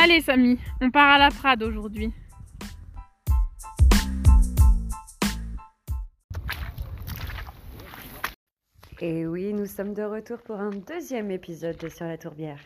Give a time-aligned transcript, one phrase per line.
[0.00, 2.12] Allez Samy, on part à la Prade aujourd'hui.
[9.00, 12.60] Et oui, nous sommes de retour pour un deuxième épisode de Sur la Tourbière.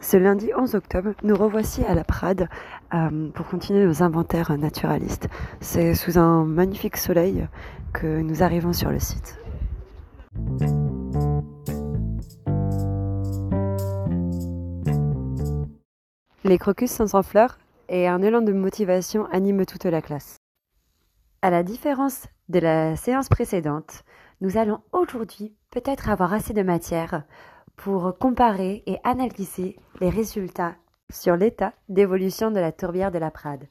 [0.00, 2.48] Ce lundi 11 octobre, nous revoici à la Prade
[2.94, 5.28] euh, pour continuer nos inventaires naturalistes.
[5.60, 7.46] C'est sous un magnifique soleil
[7.92, 9.38] que nous arrivons sur le site.
[16.44, 17.56] Les crocus sont en fleurs
[17.88, 20.38] et un élan de motivation anime toute la classe.
[21.40, 24.02] À la différence de la séance précédente,
[24.40, 27.22] nous allons aujourd'hui peut-être avoir assez de matière
[27.76, 30.74] pour comparer et analyser les résultats
[31.12, 33.68] sur l'état d'évolution de la tourbière de la Prade.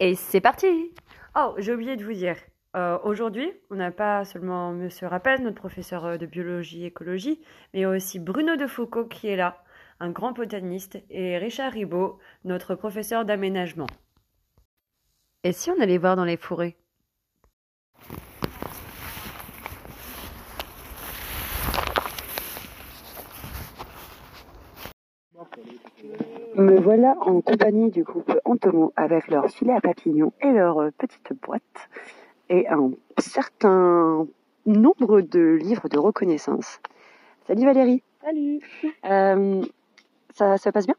[0.00, 0.92] Et c'est parti
[1.36, 2.36] Oh, j'ai oublié de vous dire,
[2.74, 7.40] euh, aujourd'hui, on n'a pas seulement Monsieur Rappel, notre professeur de biologie écologie,
[7.72, 9.62] mais aussi Bruno de Foucault qui est là,
[10.00, 13.86] un grand botaniste, et Richard Ribot, notre professeur d'aménagement.
[15.44, 16.76] Et si on allait voir dans les fourrés
[26.56, 30.90] Me voilà en compagnie du groupe Antomo avec leur filet à papillons et leur euh,
[30.98, 31.62] petite boîte
[32.50, 34.26] et un certain
[34.66, 36.80] nombre de livres de reconnaissance.
[37.46, 38.02] Salut Valérie.
[38.22, 38.60] Salut.
[39.06, 39.62] Euh,
[40.34, 40.96] ça se passe bien?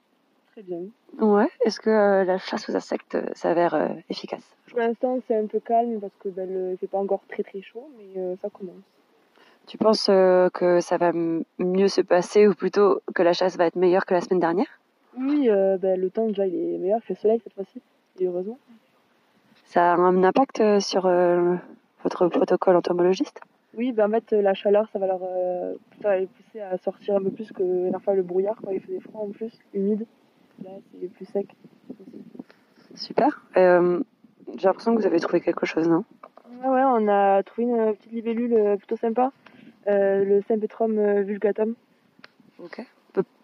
[0.53, 0.81] Très bien.
[1.19, 1.47] Ouais.
[1.65, 5.45] Est-ce que euh, la chasse aux insectes euh, s'avère euh, efficace Pour l'instant, c'est un
[5.45, 8.49] peu calme parce que ben, le- c'est pas encore très très chaud, mais euh, ça
[8.49, 8.75] commence.
[9.67, 11.11] Tu penses que ça va
[11.59, 14.79] mieux se passer ou plutôt que la chasse va être meilleure que la semaine dernière?
[15.15, 17.79] Oui, ben, le temps déjà il est meilleur, il fait soleil cette fois-ci,
[18.19, 18.57] et heureusement.
[19.65, 21.03] Ça a un impact sur
[22.03, 23.39] votre protocole entomologiste?
[23.77, 26.77] Oui, ben, en fait, la chaleur, ça va leur euh, ça va les pousser à
[26.77, 29.57] sortir un peu plus que la fois le brouillard quand il faisait froid en plus,
[29.73, 30.05] humide.
[30.63, 31.47] Là, c'est plus sec.
[32.95, 33.45] Super.
[33.57, 34.01] Euh,
[34.57, 36.03] J'ai l'impression que vous avez trouvé quelque chose, non?
[36.61, 39.31] Ouais, ouais, on a trouvé une euh, petite libellule euh, plutôt sympa,
[39.87, 41.75] euh, le Sympetrum euh, vulgatum.
[42.59, 42.85] Ok.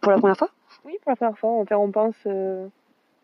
[0.02, 0.50] Pour la première fois?
[0.86, 2.68] Oui, pour la première fois, enfin, on pense, euh,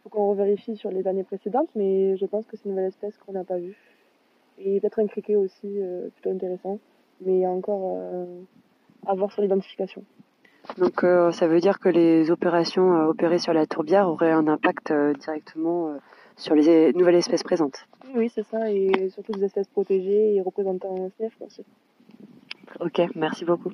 [0.04, 3.18] faut qu'on revérifie sur les années précédentes, mais je pense que c'est une nouvelle espèce
[3.18, 3.78] qu'on n'a pas vue.
[4.58, 6.80] Et peut-être un criquet aussi, euh, plutôt intéressant,
[7.26, 8.26] mais encore euh,
[9.06, 10.04] à voir sur l'identification.
[10.78, 14.48] Donc euh, ça veut dire que les opérations euh, opérées sur la tourbière auraient un
[14.48, 15.98] impact euh, directement
[16.38, 17.86] sur les nouvelles espèces présentes.
[18.16, 21.66] Oui, c'est ça, et surtout des espèces protégées et représentant un SNEF aussi.
[22.80, 23.72] Ok, merci beaucoup.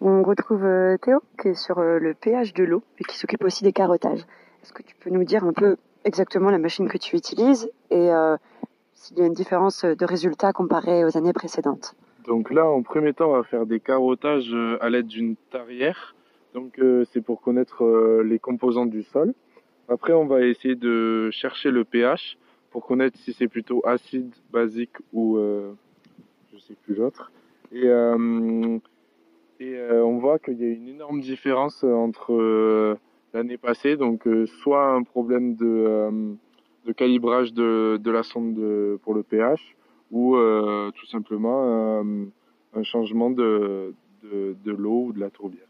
[0.00, 0.66] On retrouve
[1.00, 4.24] Théo qui est sur le pH de l'eau et qui s'occupe aussi des carottages.
[4.62, 8.10] Est-ce que tu peux nous dire un peu exactement la machine que tu utilises et
[8.10, 8.36] euh,
[8.94, 11.94] s'il y a une différence de résultat comparée aux années précédentes
[12.26, 16.14] Donc là, en premier temps, on va faire des carottages euh, à l'aide d'une tarière.
[16.54, 17.84] Donc euh, c'est pour connaître
[18.22, 19.34] les composantes du sol.
[19.88, 22.38] Après, on va essayer de chercher le pH
[22.70, 25.72] pour connaître si c'est plutôt acide, basique ou euh,
[26.52, 27.32] je sais plus l'autre.
[27.72, 27.90] Et,
[29.60, 32.96] on voit qu'il y a une énorme différence entre
[33.32, 33.96] l'année passée.
[33.96, 36.10] Donc euh, soit un problème de, euh,
[36.86, 39.76] de calibrage de, de la sonde de- pour le pH
[40.10, 42.04] ou euh, tout simplement
[42.74, 45.66] un changement de, de, de l'eau ou de la tourbière.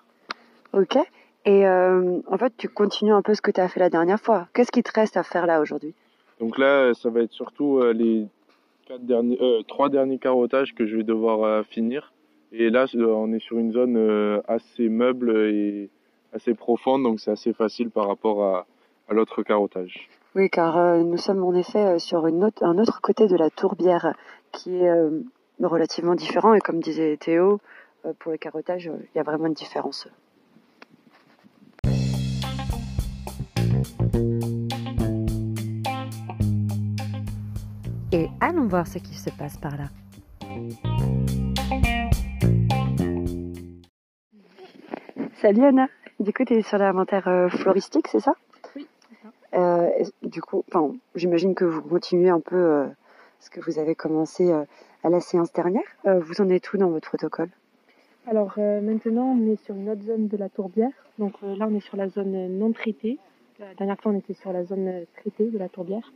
[0.72, 0.97] Ok.
[1.45, 4.21] Et euh, en fait, tu continues un peu ce que tu as fait la dernière
[4.21, 4.49] fois.
[4.55, 5.95] Qu'est-ce qui te reste à faire là aujourd'hui?
[6.41, 8.27] Donc là, ça va être surtout euh, les
[8.87, 12.12] quatre derniers, euh, trois derniers carottages que je vais devoir finir.
[12.53, 13.97] Et là, on est sur une zone
[14.47, 15.89] assez meuble et
[16.32, 18.66] assez profonde, donc c'est assez facile par rapport à,
[19.09, 20.09] à l'autre carottage.
[20.34, 23.37] Oui, car euh, nous sommes en effet euh, sur une autre, un autre côté de
[23.37, 24.15] la tourbière
[24.50, 25.21] qui est euh,
[25.60, 26.54] relativement différent.
[26.54, 27.60] Et comme disait Théo,
[28.06, 30.09] euh, pour le carottage, euh, il y a vraiment une différence.
[38.15, 39.89] Et allons voir ce qui se passe par là.
[45.41, 45.89] Salut Anna,
[46.22, 48.34] du coup tu es sur l'inventaire euh, floristique, c'est ça?
[48.77, 48.86] Oui.
[49.54, 49.91] Euh,
[50.22, 52.86] du coup, enfin, j'imagine que vous continuez un peu euh,
[53.41, 54.65] ce que vous avez commencé euh,
[55.04, 55.83] à la séance dernière.
[56.04, 57.51] Vous en êtes où dans votre protocole?
[58.28, 60.92] Alors maintenant, on est sur une autre zone de la tourbière.
[61.19, 63.19] Donc là, on est sur la zone non traitée.
[63.59, 66.13] La dernière fois, on était sur la zone traitée de la tourbière.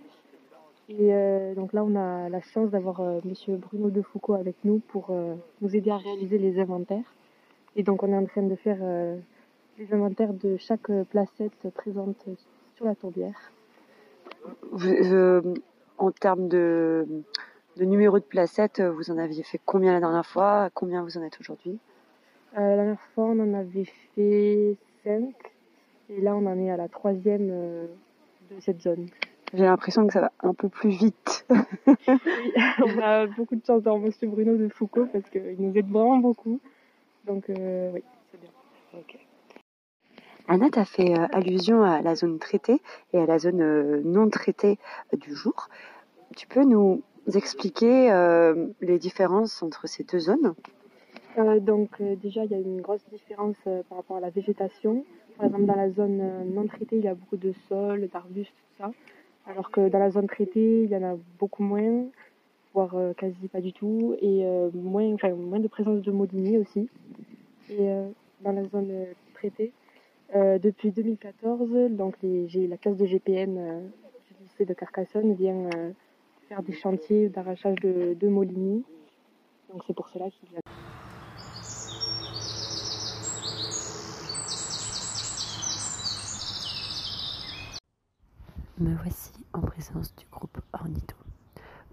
[0.88, 1.10] Et
[1.56, 5.12] donc là, on a la chance d'avoir Monsieur Bruno de Foucault avec nous pour
[5.60, 7.12] nous aider à réaliser les inventaires.
[7.74, 8.78] Et donc, on est en train de faire
[9.78, 12.24] les inventaires de chaque euh, placette présente
[12.74, 13.52] sur la tourbière.
[14.72, 15.42] Vous- euh,
[15.98, 17.06] en termes de,
[17.76, 20.70] de numéro de placette, vous en aviez fait combien la dernière fois?
[20.74, 21.78] Combien vous en êtes aujourd'hui?
[22.56, 25.34] Euh, La dernière fois, on en avait fait 5.
[26.08, 27.86] Et là, on en est à la troisième euh,
[28.50, 29.08] de cette zone.
[29.54, 31.46] J'ai l'impression que ça va un peu plus vite.
[31.50, 31.56] oui,
[32.84, 36.18] on a beaucoup de chance dans Monsieur Bruno de Foucault parce qu'il nous aide vraiment
[36.18, 36.60] beaucoup.
[37.24, 38.50] Donc euh, oui, c'est bien.
[38.94, 39.18] Ok.
[40.48, 42.80] Anna, as fait allusion à la zone traitée
[43.12, 44.78] et à la zone non traitée
[45.12, 45.68] du jour.
[46.36, 47.02] Tu peux nous
[47.34, 48.10] expliquer
[48.80, 50.54] les différences entre ces deux zones?
[51.38, 54.30] Euh, donc euh, déjà, il y a une grosse différence euh, par rapport à la
[54.30, 55.04] végétation.
[55.36, 56.22] Par exemple, dans la zone
[56.54, 58.90] non traitée, il y a beaucoup de sols, d'arbustes, tout ça.
[59.46, 62.06] Alors que dans la zone traitée, il y en a beaucoup moins,
[62.72, 66.88] voire quasi pas du tout, et moins, moins de présence de moliniers aussi.
[67.68, 67.86] Et
[68.40, 68.90] dans la zone
[69.34, 69.72] traitée,
[70.34, 73.90] depuis 2014, donc les, la classe de GPN
[74.26, 75.68] du lycée de Carcassonne vient
[76.48, 78.28] faire des chantiers d'arrachage de, de.
[78.28, 80.60] Donc c'est pour cela qu'il y a
[88.78, 91.16] Me voici en présence du groupe Ornito.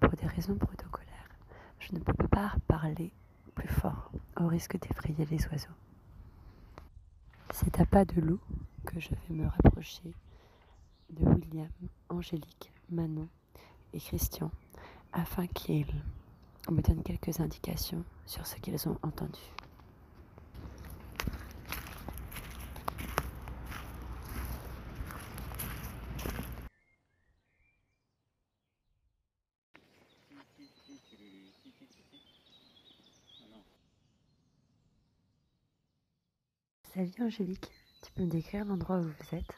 [0.01, 1.29] Pour des raisons protocolaires,
[1.79, 3.13] je ne peux pas parler
[3.55, 5.82] plus fort au risque d'effrayer les oiseaux.
[7.55, 8.39] C'est à pas de loup
[8.83, 10.15] que je vais me rapprocher
[11.11, 11.69] de William,
[12.09, 13.27] Angélique, Manon
[13.93, 14.49] et Christian
[15.13, 15.85] afin qu'ils
[16.71, 19.39] me donnent quelques indications sur ce qu'ils ont entendu.
[36.93, 37.71] Salut Angélique,
[38.03, 39.57] tu peux me décrire l'endroit où vous êtes?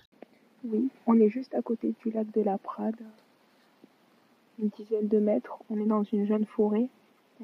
[0.64, 2.96] Oui, on est juste à côté du lac de la Prade,
[4.58, 5.58] une dizaine de mètres.
[5.70, 6.88] On est dans une jeune forêt.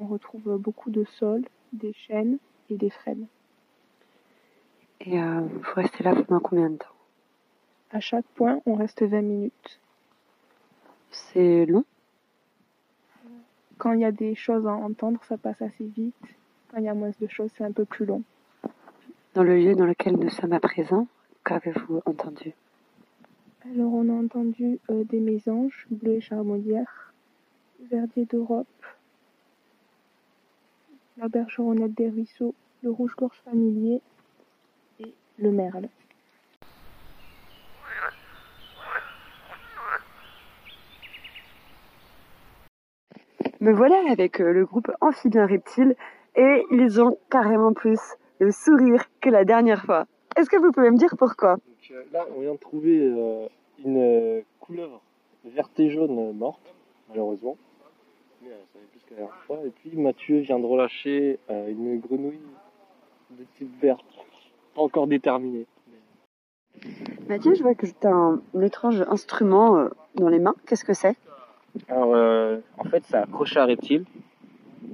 [0.00, 1.44] On retrouve beaucoup de sols,
[1.74, 2.38] des chênes
[2.70, 3.26] et des frênes.
[5.02, 6.86] Et euh, vous restez là pendant combien de temps?
[7.90, 9.80] À chaque point, on reste 20 minutes.
[11.10, 11.84] C'est long?
[13.76, 16.14] Quand il y a des choses à entendre, ça passe assez vite.
[16.70, 18.22] Quand il y a moins de choses, c'est un peu plus long.
[19.34, 21.06] Dans le lieu dans lequel nous sommes à présent,
[21.46, 22.52] qu'avez-vous entendu?
[23.64, 27.14] Alors on a entendu euh, des mésanges, bleues et charbonnières,
[27.90, 28.66] verdier d'Europe,
[31.16, 34.02] la bergeronnette des ruisseaux, le rouge-gorge familier
[35.00, 35.88] et le merle.
[43.60, 45.96] Me voilà avec euh, le groupe Amphibien Reptile
[46.36, 47.98] et ils ont carrément plus
[48.38, 50.06] le sourire que la dernière fois.
[50.36, 51.56] Est-ce que vous pouvez me dire pourquoi?
[51.90, 53.48] Euh, Là, on vient de trouver euh,
[53.84, 55.00] une euh, couleuvre
[55.44, 56.74] verte et jaune morte,
[57.08, 57.56] malheureusement.
[58.42, 59.58] Mais ça plus qu'à la dernière fois.
[59.64, 62.40] Et puis Mathieu vient de relâcher une grenouille
[63.30, 64.04] de type verte,
[64.74, 65.66] pas encore déterminée.
[67.28, 70.54] Mathieu, je vois que tu as un, étrange instrument dans les mains.
[70.66, 71.16] Qu'est-ce que c'est?
[71.88, 74.04] Alors, en fait, c'est accroché à reptile.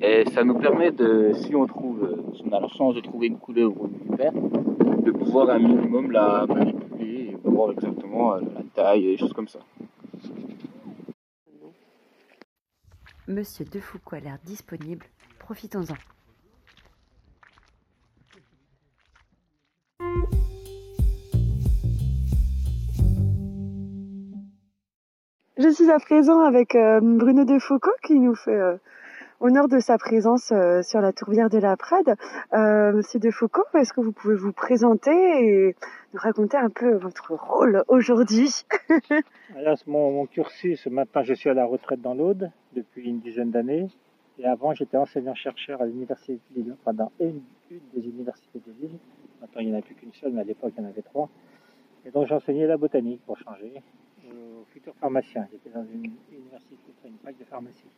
[0.00, 3.00] Et ça nous permet de, si on trouve, euh, si on a la chance de
[3.00, 8.34] trouver une couleur ou une vipère, de pouvoir un minimum la manipuler et voir exactement
[8.34, 9.58] euh, la taille et des choses comme ça.
[13.26, 15.04] Monsieur Defoucault a l'air disponible,
[15.40, 15.94] profitons-en.
[25.56, 28.78] Je suis à présent avec euh, Bruno Defoucault qui nous fait
[29.40, 32.16] honneur de sa présence euh, sur la tourbière de la Prade.
[32.52, 35.76] Euh, Monsieur de Foucault, est-ce que vous pouvez vous présenter et
[36.12, 38.64] nous raconter un peu votre rôle aujourd'hui?
[39.56, 43.88] Alors, mon, cursus, maintenant je suis à la retraite dans l'Aude depuis une dizaine d'années.
[44.40, 47.40] Et avant, j'étais enseignant-chercheur à l'Université de Lille, enfin dans une,
[47.70, 48.98] des universités de Lille.
[49.40, 51.02] Maintenant, il n'y en a plus qu'une seule, mais à l'époque, il y en avait
[51.02, 51.28] trois.
[52.06, 53.72] Et donc, j'enseignais la botanique pour changer
[54.24, 55.48] aux futurs pharmaciens.
[55.50, 57.88] J'étais dans une université, une fac de pharmacie.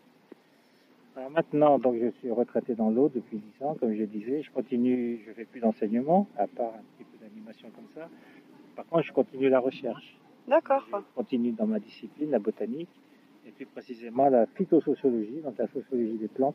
[1.16, 4.42] Alors maintenant, donc je suis retraité dans l'eau depuis 10 ans, comme je disais.
[4.42, 8.08] Je continue, je fais plus d'enseignement, à part un petit peu d'animation comme ça.
[8.76, 10.16] Par contre, je continue la recherche.
[10.46, 10.86] D'accord.
[10.90, 12.88] Je continue dans ma discipline, la botanique,
[13.46, 16.54] et plus précisément la phytosociologie, donc la sociologie des plantes,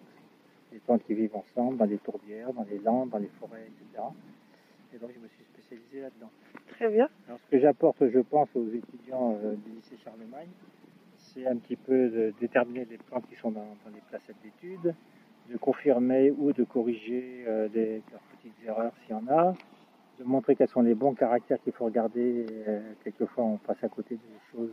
[0.71, 4.03] les plantes qui vivent ensemble dans les tourbières, dans les landes, dans les forêts, etc.
[4.93, 6.29] Et donc je me suis spécialisé là-dedans.
[6.69, 7.09] Très bien.
[7.27, 10.49] Alors ce que j'apporte, je pense, aux étudiants euh, du lycée Charlemagne,
[11.35, 14.95] c'est un petit peu de déterminer les plantes qui sont dans, les placettes d'études,
[15.49, 17.67] de confirmer ou de corriger euh,
[18.11, 19.53] leurs petites erreurs s'il y en a,
[20.17, 22.45] de montrer quels sont les bons caractères qu'il faut regarder.
[22.67, 24.71] Euh, quelquefois, on passe à côté des choses,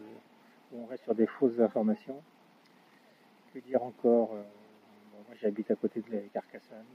[0.72, 2.20] ou on reste sur des fausses informations.
[3.52, 4.42] Que dire encore euh,
[5.26, 6.86] Moi j'habite à côté de Carcassonne.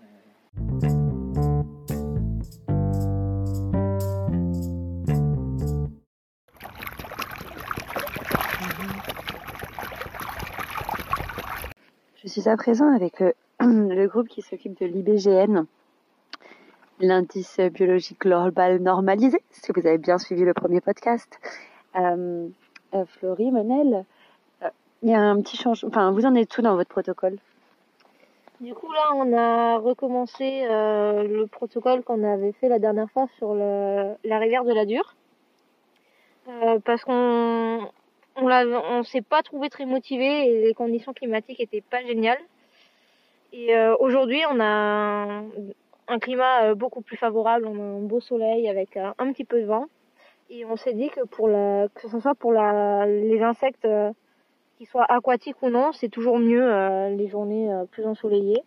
[12.42, 15.66] Suis à présent avec le, le groupe qui s'occupe de l'IBGN,
[17.00, 21.40] l'indice biologique global normalisé, si vous avez bien suivi le premier podcast.
[21.96, 22.48] Euh,
[22.94, 24.06] euh, Florie, Manel,
[24.62, 24.70] euh,
[25.02, 25.90] il y a un petit changement.
[25.90, 27.38] Enfin, vous en êtes tout dans votre protocole?
[28.62, 33.26] Du coup, là, on a recommencé euh, le protocole qu'on avait fait la dernière fois
[33.38, 35.16] sur la rivière de la Dure.
[36.48, 37.90] Euh, parce qu'on
[38.38, 42.40] on, l'a- on s'est pas trouvé très motivé et les conditions climatiques étaient pas géniales.
[43.54, 45.44] Et euh, aujourd'hui, on a
[46.08, 49.46] un, climat euh, beaucoup plus favorable, on a un beau soleil avec euh, un petit
[49.46, 49.86] peu de vent.
[50.50, 53.86] Et on s'est dit que pour que ce soit pour les insectes
[54.78, 56.70] qu'ils soient aquatiques ou non, c'est toujours mieux
[57.18, 58.64] les journées plus ensoleillées.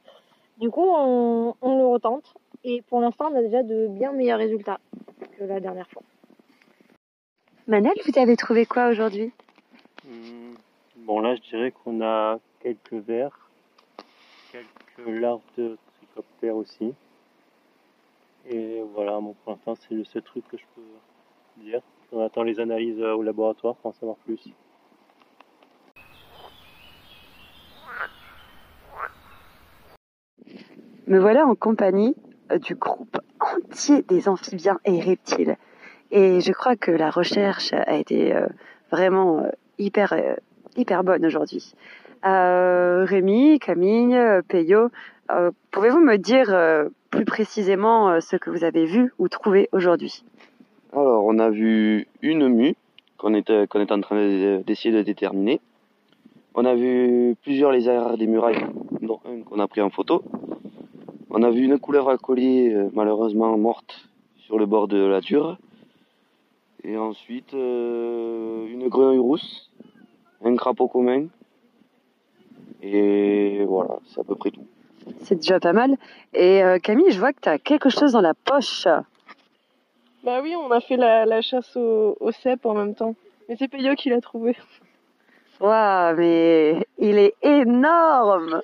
[0.58, 2.34] Du coup, on, on le retente
[2.64, 4.78] et pour l'instant, on a déjà de bien meilleurs résultats
[5.38, 6.02] que la dernière fois.
[7.66, 9.32] Manel, vous avez trouvé quoi aujourd'hui?
[10.96, 13.48] Bon, là, je dirais qu'on a quelques vers,
[14.50, 16.94] quelques larves de trichoptères aussi.
[18.48, 21.80] Et voilà, bon, pour c'est le seul truc que je peux dire.
[22.10, 24.40] On attend les analyses euh, au laboratoire pour en savoir plus.
[31.06, 32.16] Me voilà en compagnie
[32.50, 35.56] euh, du groupe entier des amphibiens et reptiles.
[36.10, 38.48] Et je crois que la recherche a été euh,
[38.90, 39.46] vraiment
[39.80, 40.34] hyper, euh,
[40.76, 41.74] hyper bonne aujourd'hui.
[42.24, 44.18] Euh, Rémi, Camille,
[44.48, 44.90] Peyo,
[45.30, 50.22] euh, pouvez-vous me dire euh, plus précisément ce que vous avez vu ou trouvé aujourd'hui?
[50.92, 52.74] Alors, on a vu une mue
[53.16, 55.60] qu'on qu'on est en train de- d'essayer de déterminer.
[56.54, 58.66] On a vu plusieurs lézards des murailles,
[59.00, 60.22] dont un qu'on a pris en photo.
[61.30, 64.08] On a vu une couleur à collier, malheureusement morte,
[64.38, 65.58] sur le bord de la Ture.
[66.82, 69.69] Et ensuite, une grenouille rousse,
[70.44, 71.26] un crapaud commun.
[72.82, 74.66] Et voilà, c'est à peu près tout.
[75.22, 75.96] C'est déjà pas mal.
[76.34, 78.86] Et euh, Camille, je vois que tu as quelque chose dans la poche.
[80.24, 83.14] Bah oui, on a fait la, la chasse au, au cèpe en même temps.
[83.48, 84.56] Mais c'est Peyo qui l'a trouvé.
[85.60, 88.62] Waouh, mais il est énorme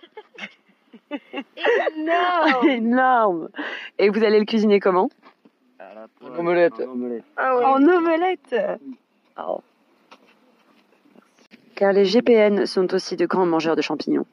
[1.11, 3.49] Énorme Énorme
[3.99, 5.11] Et vous allez le cuisiner comment?
[6.23, 6.75] En omelette.
[7.37, 7.65] Ah ouais.
[7.65, 8.57] En omelette?
[9.39, 9.61] Oh.
[11.77, 14.25] Car les GPN sont aussi de grands mangeurs de champignons.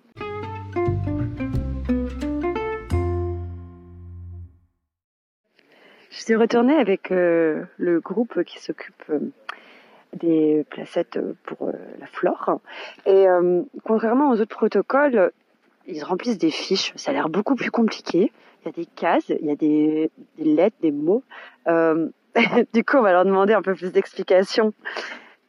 [6.09, 9.19] Je suis retournée avec euh, le groupe qui s'occupe euh,
[10.13, 12.61] des placettes pour euh, la flore.
[13.05, 13.25] Et
[13.83, 15.33] contrairement aux autres protocoles,
[15.85, 16.93] ils remplissent des fiches.
[16.95, 18.31] Ça a l'air beaucoup plus compliqué.
[18.61, 21.23] Il y a des cases, il y a des, lettres, des mots.
[22.73, 24.73] Du coup, on va leur demander un peu plus d'explications.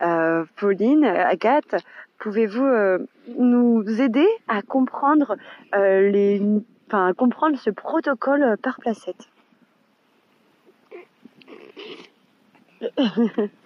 [0.04, 1.76] Euh, Pauline, Agathe,
[2.18, 2.98] pouvez-vous euh,
[3.38, 5.36] nous aider à comprendre
[5.74, 9.28] euh, à comprendre ce protocole par placette?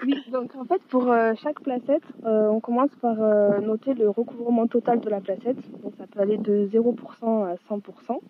[0.05, 3.17] Oui, donc en fait, pour chaque placette, on commence par
[3.61, 5.57] noter le recouvrement total de la placette.
[5.83, 8.21] Donc ça peut aller de 0% à 100%.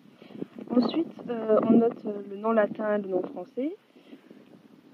[0.71, 1.13] Ensuite,
[1.67, 3.75] on note le nom latin et le nom français.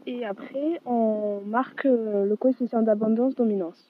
[0.07, 3.89] Et après, on marque euh, le coefficient d'abondance-dominance.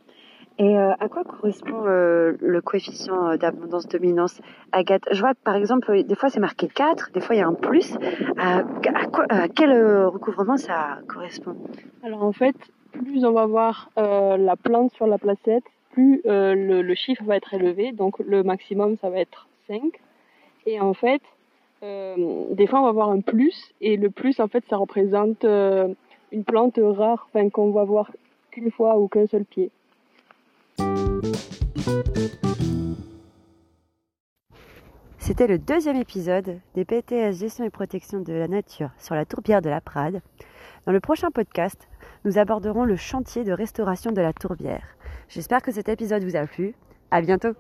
[0.58, 4.42] Et euh, à quoi correspond euh, le coefficient d'abondance-dominance,
[4.72, 5.04] Agathe?
[5.12, 7.48] Je vois que par exemple, des fois c'est marqué 4, des fois il y a
[7.48, 7.98] un plus.
[8.38, 11.58] À, à quoi, à quel recouvrement ça correspond?
[12.04, 12.56] Alors en fait,
[12.94, 17.24] plus on va voir euh, la plante sur la placette, plus euh, le, le chiffre
[17.26, 17.92] va être élevé.
[17.92, 19.82] Donc le maximum, ça va être 5.
[20.66, 21.22] Et en fait,
[21.84, 23.74] euh, des fois, on va voir un plus.
[23.82, 25.90] Et le plus, en fait, ça représente euh,
[26.32, 28.12] une plante rare, enfin qu'on va voir
[28.52, 29.72] qu'une fois ou qu'un seul pied.
[35.18, 39.62] C'était le deuxième épisode des PTS Gestion et Protection de la Nature sur la tourbière
[39.62, 40.22] de la Prade.
[40.86, 41.88] Dans le prochain podcast,
[42.26, 44.96] nous aborderons le chantier de restauration de la tourbière.
[45.28, 46.76] J'espère que cet épisode vous a plu.
[47.10, 47.54] À bientôt!